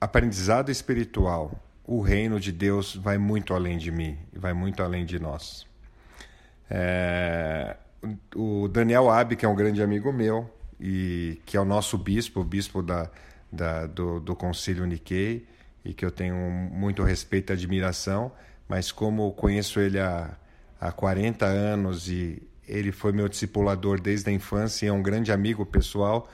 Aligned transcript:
aprendizado 0.00 0.70
espiritual, 0.70 1.52
o 1.84 2.00
reino 2.00 2.38
de 2.38 2.52
Deus 2.52 2.94
vai 2.94 3.18
muito 3.18 3.54
além 3.54 3.78
de 3.78 3.90
mim, 3.90 4.18
vai 4.32 4.52
muito 4.52 4.82
além 4.82 5.04
de 5.04 5.18
nós. 5.18 5.66
É, 6.70 7.76
o 8.34 8.68
Daniel 8.68 9.10
Abbe, 9.10 9.36
que 9.36 9.44
é 9.44 9.48
um 9.48 9.54
grande 9.54 9.82
amigo 9.82 10.12
meu, 10.12 10.48
e 10.80 11.40
que 11.44 11.56
é 11.56 11.60
o 11.60 11.64
nosso 11.64 11.96
bispo, 11.98 12.40
o 12.40 12.44
bispo 12.44 12.82
da, 12.82 13.10
da 13.50 13.86
do, 13.86 14.20
do 14.20 14.36
Concílio 14.36 14.86
Nikkei, 14.86 15.46
e 15.84 15.94
que 15.94 16.04
eu 16.04 16.10
tenho 16.10 16.36
muito 16.36 17.02
respeito 17.02 17.50
e 17.50 17.54
admiração, 17.54 18.30
mas 18.68 18.92
como 18.92 19.32
conheço 19.32 19.80
ele 19.80 19.98
há, 19.98 20.36
há 20.80 20.92
40 20.92 21.46
anos 21.46 22.08
e 22.08 22.42
ele 22.66 22.92
foi 22.92 23.12
meu 23.12 23.28
discipulador 23.28 23.98
desde 23.98 24.28
a 24.28 24.32
infância 24.32 24.84
e 24.84 24.88
é 24.90 24.92
um 24.92 25.02
grande 25.02 25.32
amigo 25.32 25.64
pessoal, 25.64 26.28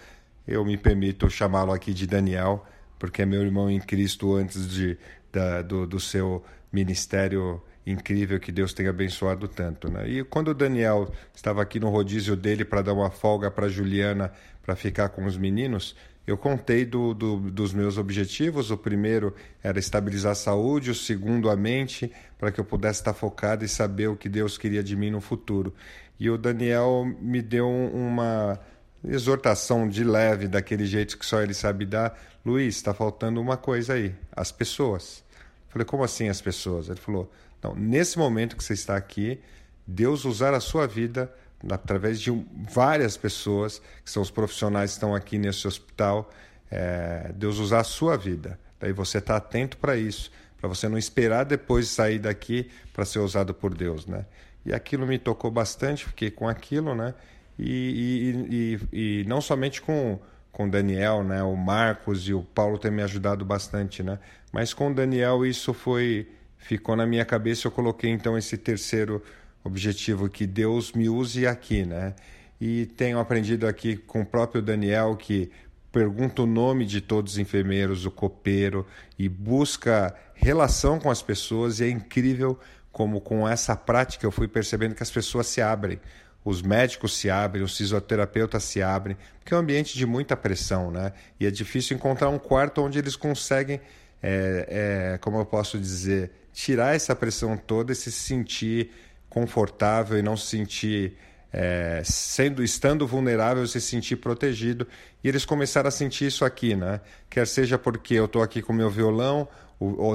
eu 0.47 0.65
me 0.65 0.77
permito 0.77 1.31
chamá-lo 1.31 1.73
aqui 1.73 1.95
de 1.95 2.07
Daniel, 2.07 2.67
porque 3.05 3.21
é 3.21 3.27
meu 3.27 3.43
irmão 3.43 3.71
em 3.71 3.79
Cristo 3.79 4.35
antes 4.35 4.67
de, 4.67 4.97
da, 5.31 5.61
do, 5.61 5.87
do 5.87 6.01
seu 6.01 6.43
ministério 6.73 7.61
incrível 7.87 8.41
que 8.41 8.51
Deus 8.51 8.73
tem 8.73 8.89
abençoado 8.89 9.47
tanto. 9.47 9.91
Né? 9.91 10.09
E 10.09 10.25
quando 10.25 10.49
o 10.49 10.55
Daniel 10.55 11.13
estava 11.35 11.61
aqui 11.61 11.79
no 11.79 11.91
rodízio 11.91 12.35
dele 12.35 12.65
para 12.65 12.81
dar 12.81 12.95
uma 12.95 13.11
folga 13.11 13.51
para 13.51 13.69
Juliana 13.69 14.33
para 14.63 14.75
ficar 14.75 15.11
com 15.11 15.27
os 15.27 15.37
meninos, 15.37 15.95
eu 16.27 16.39
contei 16.39 16.87
do, 16.87 17.13
do, 17.13 17.37
dos 17.51 17.75
meus 17.75 17.99
objetivos. 17.99 18.71
O 18.71 18.79
primeiro 18.79 19.35
era 19.63 19.79
estabilizar 19.79 20.33
a 20.33 20.35
saúde, 20.35 20.91
o 20.91 20.95
segundo, 20.95 21.51
a 21.51 21.57
mente, 21.57 22.11
para 22.39 22.51
que 22.51 22.59
eu 22.59 22.65
pudesse 22.65 23.01
estar 23.01 23.13
focado 23.13 23.67
e 23.67 23.69
saber 23.69 24.09
o 24.09 24.17
que 24.17 24.31
Deus 24.31 24.57
queria 24.57 24.83
de 24.83 24.97
mim 24.97 25.11
no 25.11 25.21
futuro. 25.21 25.75
E 26.19 26.31
o 26.31 26.39
Daniel 26.39 27.05
me 27.21 27.43
deu 27.43 27.69
uma 27.69 28.59
exortação 29.07 29.89
de 29.89 30.03
leve, 30.05 30.49
daquele 30.49 30.87
jeito 30.87 31.19
que 31.19 31.27
só 31.27 31.41
ele 31.41 31.55
sabe 31.55 31.85
dar. 31.85 32.19
Luiz, 32.45 32.77
está 32.77 32.95
faltando 32.95 33.41
uma 33.41 33.57
coisa 33.57 33.95
aí: 33.95 34.15
as 34.35 34.51
pessoas. 34.51 35.25
Eu 35.67 35.73
falei, 35.73 35.85
como 35.85 36.05
assim 36.05 36.29
as 36.29 36.41
pessoas? 36.41 36.89
Ele 36.89 37.01
falou: 37.01 37.31
então, 37.59 37.75
nesse 37.75 38.19
momento 38.19 38.57
que 38.57 38.65
você 38.65 38.75
está 38.75 38.97
aqui, 38.97 39.41
Deus 39.87 40.25
usar 40.25 40.55
a 40.55 40.61
sua 40.61 40.87
vida 40.87 41.33
através 41.71 42.21
de 42.21 42.31
várias 42.71 43.17
pessoas, 43.17 43.81
que 44.05 44.11
são 44.11 44.23
os 44.23 44.31
profissionais 44.31 44.91
que 44.91 44.97
estão 44.97 45.15
aqui 45.15 45.39
nesse 45.39 45.67
hospital, 45.67 46.31
é, 46.71 47.33
Deus 47.35 47.59
usar 47.59 47.81
a 47.81 47.85
sua 47.85 48.17
vida. 48.17 48.59
Daí 48.79 48.93
você 48.93 49.19
está 49.19 49.37
atento 49.37 49.79
para 49.79 49.97
isso, 49.97 50.31
para 50.61 50.69
você 50.69 50.89
não 50.89 50.99
esperar 50.99 51.45
depois 51.45 51.87
de 51.87 51.93
sair 51.93 52.19
daqui 52.19 52.71
para 52.93 53.05
ser 53.05 53.21
usado 53.21 53.55
por 53.55 53.75
Deus, 53.75 54.07
né? 54.07 54.27
E 54.67 54.73
aquilo 54.73 55.07
me 55.07 55.19
tocou 55.19 55.51
bastante, 55.51 56.05
fiquei 56.05 56.31
com 56.31 56.49
aquilo, 56.49 56.95
né? 56.95 57.15
E, 57.59 58.41
e, 58.51 58.89
e, 58.93 59.21
e 59.21 59.25
não 59.25 59.41
somente 59.41 59.81
com 59.81 60.19
com 60.55 60.69
Daniel, 60.69 61.25
né? 61.25 61.43
O 61.43 61.57
Marcos 61.57 62.29
e 62.29 62.33
o 62.33 62.41
Paulo 62.41 62.79
têm 62.79 62.91
me 62.91 63.03
ajudado 63.03 63.45
bastante, 63.45 64.05
né? 64.05 64.21
Mas 64.53 64.73
com 64.73 64.93
Daniel 64.93 65.45
isso 65.45 65.75
foi 65.75 66.29
ficou 66.57 66.97
na 66.97 67.05
minha 67.05 67.25
cabeça, 67.25 67.67
eu 67.67 67.71
coloquei 67.73 68.11
então 68.11 68.39
esse 68.39 68.57
terceiro 68.57 69.23
objetivo 69.63 70.31
que 70.31 70.47
Deus 70.47 70.93
me 70.93 71.09
use 71.09 71.47
aqui, 71.47 71.85
né? 71.85 72.15
E 72.61 72.87
tenho 72.87 73.19
aprendido 73.19 73.67
aqui 73.67 73.97
com 73.97 74.23
o 74.23 74.27
próprio 74.27 74.63
Daniel 74.63 75.17
que 75.17 75.51
pergunta 75.91 76.43
o 76.43 76.47
nome 76.47 76.87
de 76.87 77.01
todos 77.01 77.33
os 77.33 77.39
enfermeiros, 77.39 78.07
o 78.07 78.11
copeiro 78.11 78.87
e 79.19 79.29
busca 79.29 80.15
relação 80.35 81.01
com 81.01 81.11
as 81.11 81.21
pessoas 81.21 81.81
e 81.81 81.85
é 81.85 81.91
incrível 81.91 82.59
como 82.93 83.21
com 83.21 83.47
essa 83.47 83.75
prática 83.75 84.25
eu 84.25 84.31
fui 84.31 84.47
percebendo 84.47 84.95
que 84.95 85.03
as 85.03 85.11
pessoas 85.11 85.49
se 85.49 85.61
abrem. 85.61 86.01
Os 86.45 86.61
médicos 86.61 87.17
se 87.17 87.31
abrem, 87.31 87.65
os 87.65 87.77
fisioterapeutas 87.77 88.63
se 88.65 88.83
abrem, 88.83 89.17
porque 89.39 89.55
é 89.55 89.57
um 89.57 89.61
ambiente 89.61 89.97
de 89.97 90.05
muita 90.05 90.37
pressão, 90.37 90.91
né? 90.91 91.13
E 91.41 91.47
é 91.47 91.51
difícil 91.51 91.97
encontrar 91.97 92.29
um 92.29 92.39
quarto 92.39 92.83
onde 92.83 92.99
eles 92.99 93.17
conseguem, 93.17 93.81
é, 94.23 95.15
é, 95.15 95.19
como 95.19 95.39
eu 95.39 95.47
posso 95.47 95.79
dizer, 95.79 96.31
tirar 96.53 96.95
essa 96.95 97.17
pressão 97.17 97.57
toda 97.57 97.93
e 97.93 97.95
se 97.95 98.13
sentir 98.13 98.91
confortável 99.29 100.19
e 100.19 100.23
não 100.23 100.37
se 100.37 100.47
sentir 100.47 101.17
é, 101.53 102.03
sendo 102.05 102.65
estando 102.65 103.07
vulnerável 103.07 103.65
se 103.67 103.81
sentir 103.81 104.17
protegido 104.17 104.89
e 105.23 105.29
eles 105.29 105.45
começaram 105.45 105.87
a 105.87 105.91
sentir 105.91 106.27
isso 106.27 106.45
aqui 106.45 106.75
né 106.75 107.01
quer 107.31 107.47
seja 107.47 107.79
porque 107.79 108.15
eu 108.15 108.25
estou 108.25 108.43
aqui 108.43 108.61
com 108.61 108.73
meu 108.73 108.91
violão 108.91 109.49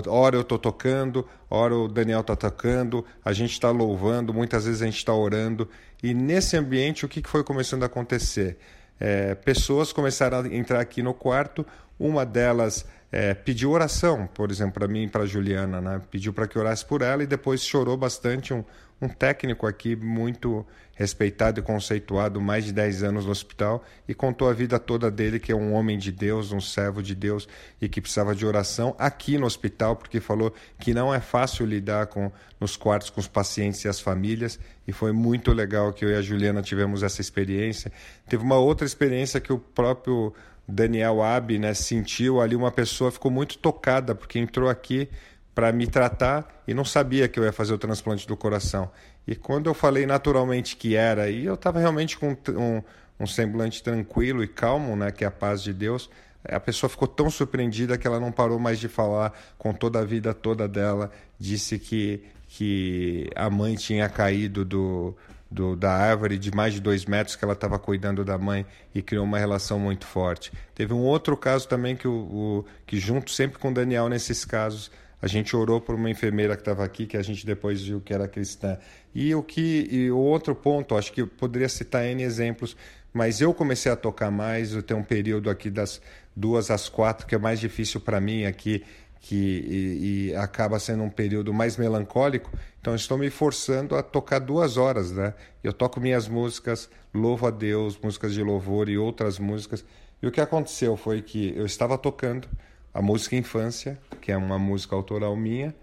hora 0.08 0.36
eu 0.36 0.42
estou 0.42 0.58
tocando 0.58 1.28
hora 1.50 1.76
o 1.76 1.88
Daniel 1.88 2.22
está 2.22 2.36
tocando 2.36 3.06
a 3.24 3.34
gente 3.34 3.52
está 3.52 3.70
louvando 3.72 4.34
muitas 4.34 4.66
vezes 4.66 4.82
a 4.82 4.86
gente 4.86 4.98
está 4.98 5.14
orando. 5.14 5.68
E 6.02 6.14
nesse 6.14 6.56
ambiente 6.56 7.06
o 7.06 7.10
que 7.10 7.22
foi 7.28 7.44
começando 7.44 7.84
a 7.84 7.88
acontecer? 7.88 8.58
É, 9.00 9.34
pessoas 9.36 9.94
começaram 9.94 10.40
a 10.40 10.48
entrar 10.48 10.80
aqui 10.80 11.02
no 11.02 11.14
quarto 11.14 11.66
uma 12.00 12.26
delas 12.26 12.86
é, 13.12 13.34
pediu 13.34 13.72
oração, 13.72 14.28
por 14.34 14.52
exemplo, 14.52 14.74
para 14.74 14.88
mim 14.88 15.04
e 15.04 15.08
para 15.08 15.26
Juliana, 15.26 15.82
né? 15.82 16.02
Pediu 16.12 16.32
para 16.32 16.48
que 16.48 16.58
orasse 16.58 16.86
por 16.86 17.02
ela 17.02 17.24
e 17.24 17.28
depois 17.28 17.62
chorou 17.62 17.98
bastante. 17.98 18.54
Um, 18.54 18.64
um 19.02 19.08
técnico 19.08 19.66
aqui 19.66 19.96
muito 19.96 20.66
respeitado 20.94 21.62
e 21.62 21.64
conceituado, 21.64 22.42
mais 22.42 22.66
de 22.66 22.74
10 22.74 23.04
anos 23.04 23.26
no 23.26 23.32
hospital, 23.32 23.82
e 24.06 24.14
contou 24.14 24.50
a 24.50 24.54
vida 24.54 24.78
toda 24.78 25.10
dele, 25.10 25.40
que 25.40 25.50
é 25.50 25.56
um 25.56 25.74
homem 25.74 25.98
de 25.98 26.12
Deus, 26.12 26.52
um 26.52 26.60
servo 26.60 27.02
de 27.02 27.16
Deus 27.16 27.48
e 27.82 27.88
que 27.88 28.02
precisava 28.02 28.36
de 28.36 28.46
oração 28.46 28.94
aqui 29.00 29.38
no 29.38 29.46
hospital, 29.46 29.96
porque 29.96 30.20
falou 30.20 30.54
que 30.78 30.94
não 30.94 31.14
é 31.14 31.22
fácil 31.22 31.66
lidar 31.66 32.08
com 32.08 32.30
nos 32.60 32.76
quartos 32.76 33.10
com 33.10 33.22
os 33.22 33.28
pacientes 33.30 33.86
e 33.86 33.88
as 33.88 34.02
famílias, 34.02 34.60
e 34.86 34.92
foi 34.92 35.14
muito 35.14 35.54
legal 35.54 35.94
que 35.94 36.04
eu 36.04 36.10
e 36.10 36.16
a 36.16 36.22
Juliana 36.22 36.62
tivemos 36.62 37.02
essa 37.02 37.22
experiência. 37.22 37.90
Teve 38.28 38.44
uma 38.44 38.58
outra 38.58 38.86
experiência 38.86 39.40
que 39.40 39.54
o 39.54 39.58
próprio 39.58 40.34
Daniel 40.70 41.22
Ab 41.22 41.58
né, 41.58 41.74
sentiu 41.74 42.40
ali 42.40 42.56
uma 42.56 42.72
pessoa 42.72 43.12
ficou 43.12 43.32
muito 43.32 43.58
tocada 43.58 44.14
porque 44.14 44.38
entrou 44.38 44.70
aqui 44.70 45.10
para 45.54 45.72
me 45.72 45.88
tratar 45.88 46.64
e 46.68 46.74
não 46.74 46.86
sabia 46.86 47.28
que 47.28 47.40
eu 47.40 47.44
ia 47.44 47.52
fazer 47.52 47.74
o 47.74 47.78
transplante 47.78 48.28
do 48.28 48.38
coração. 48.38 48.90
E 49.28 49.36
quando 49.36 49.68
eu 49.68 49.74
falei 49.74 50.06
naturalmente 50.06 50.78
que 50.78 50.96
era, 50.96 51.30
e 51.30 51.46
eu 51.46 51.56
estava 51.56 51.80
realmente 51.80 52.18
com 52.18 52.30
um, 52.30 52.82
um, 53.20 53.28
semblante 53.28 53.84
tranquilo 53.84 54.44
e 54.44 54.48
calmo, 54.48 54.96
né, 54.96 55.12
que 55.12 55.24
é 55.24 55.28
a 55.28 55.32
paz 55.32 55.62
de 55.62 55.74
Deus, 55.74 56.10
a 56.44 56.60
pessoa 56.60 56.90
ficou 56.90 57.08
tão 57.08 57.30
surpreendida 57.30 57.98
que 57.98 58.08
ela 58.08 58.20
não 58.20 58.32
parou 58.32 58.58
mais 58.58 58.80
de 58.80 58.88
falar 58.88 59.34
com 59.58 59.74
toda 59.74 60.00
a 60.00 60.06
vida 60.06 60.34
toda 60.34 60.68
dela. 60.68 61.12
Disse 61.38 61.78
que, 61.78 62.24
que 62.48 63.30
a 63.36 63.50
mãe 63.50 63.76
tinha 63.76 64.08
caído 64.08 64.64
do, 64.64 65.16
do, 65.50 65.76
da 65.76 65.92
árvore 65.92 66.38
de 66.38 66.52
mais 66.52 66.74
de 66.74 66.80
dois 66.80 67.06
metros 67.06 67.36
que 67.36 67.44
ela 67.44 67.54
estava 67.54 67.80
cuidando 67.80 68.24
da 68.24 68.38
mãe 68.38 68.66
e 68.94 69.02
criou 69.02 69.26
uma 69.26 69.40
relação 69.40 69.80
muito 69.80 70.06
forte. 70.06 70.52
Teve 70.76 70.94
um 70.94 71.02
outro 71.02 71.36
caso 71.36 71.68
também 71.68 71.96
que, 71.96 72.08
o, 72.08 72.12
o, 72.12 72.66
que 72.86 73.00
junto 73.00 73.32
sempre 73.32 73.58
com 73.58 73.72
o 73.72 73.74
Daniel 73.74 74.08
nesses 74.10 74.46
casos, 74.46 74.92
a 75.22 75.28
gente 75.28 75.56
orou 75.56 75.82
por 75.82 75.96
uma 75.96 76.10
enfermeira 76.10 76.56
que 76.56 76.62
estava 76.62 76.84
aqui, 76.84 77.06
que 77.06 77.18
a 77.18 77.22
gente 77.22 77.46
depois 77.46 77.82
viu 77.82 78.00
que 78.00 78.14
era 78.14 78.28
cristã. 78.28 78.78
E 79.14 79.34
o 79.36 79.44
que 79.44 79.88
e 79.92 80.12
o 80.12 80.18
outro 80.18 80.56
ponto, 80.56 80.96
acho 80.96 81.12
que 81.12 81.26
poderia 81.26 81.68
citar 81.68 82.06
N 82.06 82.24
exemplos, 82.24 82.78
mas 83.12 83.42
eu 83.42 83.54
comecei 83.54 83.92
a 83.92 83.96
tocar 83.96 84.32
mais, 84.32 84.74
eu 84.74 84.84
tenho 84.84 85.00
um 85.00 85.04
período 85.04 85.50
aqui 85.50 85.70
das 85.70 86.02
duas 86.36 86.72
às 86.72 86.88
quatro, 86.88 87.26
que 87.26 87.36
é 87.36 87.38
mais 87.38 87.60
difícil 87.60 88.00
para 88.00 88.22
mim 88.22 88.46
aqui, 88.46 88.84
que 89.20 89.36
e, 89.36 90.30
e, 90.30 90.36
acaba 90.36 90.80
sendo 90.80 91.04
um 91.04 91.10
período 91.10 91.54
mais 91.54 91.78
melancólico, 91.78 92.52
então 92.80 92.96
estou 92.96 93.18
me 93.18 93.30
forçando 93.30 93.96
a 93.96 94.02
tocar 94.02 94.40
duas 94.40 94.78
horas, 94.78 95.12
né? 95.12 95.34
Eu 95.64 95.74
toco 95.74 96.00
minhas 96.00 96.28
músicas, 96.28 96.90
louvo 97.14 97.46
a 97.46 97.52
Deus, 97.52 98.00
músicas 98.02 98.34
de 98.34 98.42
louvor 98.42 98.88
e 98.88 98.98
outras 98.98 99.38
músicas. 99.38 99.84
E 100.22 100.28
o 100.28 100.32
que 100.32 100.40
aconteceu 100.40 100.96
foi 100.96 101.22
que 101.22 101.54
eu 101.56 101.66
estava 101.66 101.98
tocando 101.98 102.48
a 102.94 103.02
música 103.02 103.36
Infância, 103.36 104.00
que 104.22 104.32
é 104.32 104.38
uma 104.38 104.58
música 104.58 104.96
autoral 104.96 105.36
minha, 105.36 105.76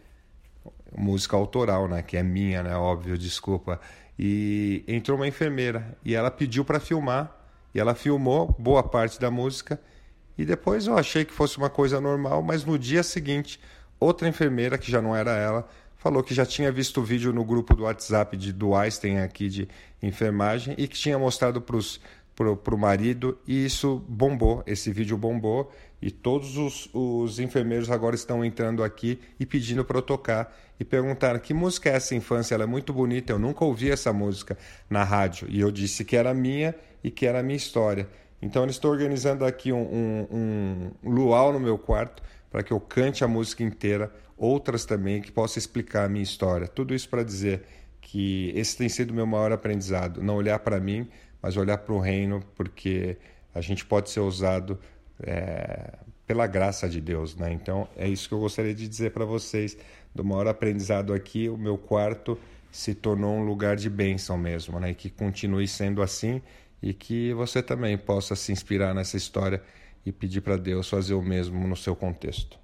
música 0.96 1.36
autoral, 1.36 1.88
né? 1.88 2.02
Que 2.02 2.16
é 2.16 2.22
minha, 2.22 2.62
né? 2.62 2.74
Óbvio, 2.74 3.18
desculpa. 3.18 3.80
E 4.18 4.82
entrou 4.88 5.18
uma 5.18 5.28
enfermeira 5.28 5.96
e 6.02 6.14
ela 6.14 6.30
pediu 6.30 6.64
para 6.64 6.80
filmar 6.80 7.36
e 7.74 7.78
ela 7.78 7.94
filmou 7.94 8.54
boa 8.58 8.82
parte 8.82 9.20
da 9.20 9.30
música 9.30 9.78
e 10.38 10.44
depois 10.44 10.86
eu 10.86 10.96
achei 10.96 11.24
que 11.24 11.32
fosse 11.32 11.58
uma 11.58 11.70
coisa 11.70 12.00
normal, 12.00 12.42
mas 12.42 12.64
no 12.64 12.78
dia 12.78 13.02
seguinte, 13.02 13.60
outra 13.98 14.28
enfermeira, 14.28 14.76
que 14.76 14.90
já 14.90 15.00
não 15.00 15.14
era 15.16 15.36
ela, 15.36 15.68
falou 15.96 16.22
que 16.22 16.34
já 16.34 16.46
tinha 16.46 16.70
visto 16.70 17.00
o 17.00 17.04
vídeo 17.04 17.32
no 17.32 17.44
grupo 17.44 17.74
do 17.74 17.84
WhatsApp 17.84 18.36
de, 18.36 18.52
do 18.52 18.74
Einstein 18.74 19.18
aqui 19.18 19.48
de 19.48 19.68
enfermagem 20.02 20.74
e 20.78 20.86
que 20.86 20.96
tinha 20.96 21.18
mostrado 21.18 21.60
para 21.60 22.74
o 22.74 22.78
marido 22.78 23.38
e 23.46 23.64
isso 23.64 24.04
bombou, 24.06 24.62
esse 24.66 24.92
vídeo 24.92 25.16
bombou 25.16 25.72
e 26.00 26.10
todos 26.10 26.58
os, 26.58 26.88
os 26.92 27.40
enfermeiros 27.40 27.90
agora 27.90 28.14
estão 28.14 28.44
entrando 28.44 28.84
aqui 28.84 29.18
e 29.40 29.46
pedindo 29.46 29.84
para 29.84 29.98
eu 29.98 30.02
tocar 30.02 30.54
e 30.78 30.84
perguntaram 30.84 31.40
que 31.40 31.54
música 31.54 31.88
é 31.88 31.94
essa 31.94 32.14
infância, 32.14 32.54
ela 32.54 32.64
é 32.64 32.66
muito 32.66 32.92
bonita, 32.92 33.32
eu 33.32 33.38
nunca 33.38 33.64
ouvi 33.64 33.90
essa 33.90 34.12
música 34.12 34.56
na 34.90 35.02
rádio 35.02 35.48
e 35.50 35.58
eu 35.58 35.70
disse 35.70 36.04
que 36.04 36.14
era 36.14 36.34
minha 36.34 36.74
e 37.02 37.10
que 37.10 37.26
era 37.26 37.40
a 37.40 37.42
minha 37.42 37.56
história. 37.56 38.08
Então 38.40 38.62
eu 38.62 38.70
estou 38.70 38.90
organizando 38.90 39.44
aqui 39.44 39.72
um, 39.72 40.26
um, 40.30 40.90
um 41.02 41.10
luau 41.10 41.52
no 41.52 41.60
meu 41.60 41.78
quarto 41.78 42.22
para 42.50 42.62
que 42.62 42.72
eu 42.72 42.80
cante 42.80 43.24
a 43.24 43.28
música 43.28 43.62
inteira, 43.62 44.12
outras 44.36 44.84
também 44.84 45.20
que 45.20 45.32
possa 45.32 45.58
explicar 45.58 46.04
a 46.04 46.08
minha 46.08 46.22
história. 46.22 46.66
Tudo 46.66 46.94
isso 46.94 47.08
para 47.08 47.22
dizer 47.22 47.62
que 48.00 48.52
esse 48.54 48.76
tem 48.76 48.88
sido 48.88 49.12
meu 49.12 49.26
maior 49.26 49.52
aprendizado, 49.52 50.22
não 50.22 50.36
olhar 50.36 50.58
para 50.60 50.78
mim, 50.78 51.08
mas 51.42 51.56
olhar 51.56 51.78
para 51.78 51.94
o 51.94 51.98
reino, 51.98 52.42
porque 52.54 53.16
a 53.54 53.60
gente 53.60 53.84
pode 53.84 54.10
ser 54.10 54.20
usado 54.20 54.78
é, 55.22 55.94
pela 56.26 56.46
graça 56.46 56.88
de 56.88 57.00
Deus, 57.00 57.36
né? 57.36 57.52
Então 57.52 57.88
é 57.96 58.08
isso 58.08 58.28
que 58.28 58.34
eu 58.34 58.40
gostaria 58.40 58.74
de 58.74 58.86
dizer 58.88 59.10
para 59.10 59.24
vocês. 59.24 59.76
Do 60.14 60.24
maior 60.24 60.46
aprendizado 60.46 61.12
aqui, 61.12 61.48
o 61.48 61.56
meu 61.56 61.76
quarto 61.76 62.38
se 62.70 62.94
tornou 62.94 63.34
um 63.36 63.44
lugar 63.44 63.76
de 63.76 63.88
bênção 63.88 64.36
mesmo, 64.36 64.78
né? 64.78 64.90
E 64.90 64.94
que 64.94 65.10
continue 65.10 65.66
sendo 65.66 66.02
assim 66.02 66.42
e 66.82 66.92
que 66.92 67.32
você 67.34 67.62
também 67.62 67.96
possa 67.96 68.36
se 68.36 68.52
inspirar 68.52 68.94
nessa 68.94 69.16
história 69.16 69.62
e 70.04 70.12
pedir 70.12 70.40
para 70.40 70.56
Deus 70.56 70.88
fazer 70.88 71.14
o 71.14 71.22
mesmo 71.22 71.66
no 71.66 71.76
seu 71.76 71.96
contexto. 71.96 72.58